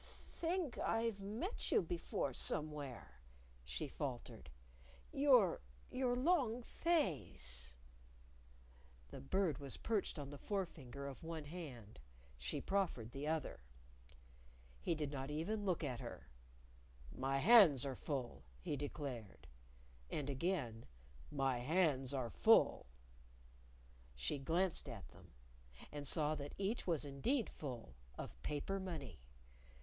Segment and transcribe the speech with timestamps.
[0.03, 3.21] "I think I've met you before somewhere,"
[3.63, 4.49] she faltered.
[5.11, 7.77] "Your your long face"
[9.11, 11.99] The Bird was perched on the forefinger of one hand.
[12.39, 13.59] She proffered the other.
[14.79, 16.31] He did not even look at her.
[17.11, 19.45] "My hands are full," he declared.
[20.09, 20.87] And again,
[21.29, 22.87] "My hands are full."
[24.15, 25.33] She glanced at them.
[25.91, 29.19] And saw that each was indeed full of paper money.